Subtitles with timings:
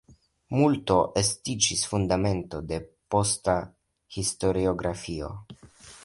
[0.59, 2.79] Multo estiĝis fundamento de
[3.15, 3.55] posta
[4.17, 5.29] historiografio.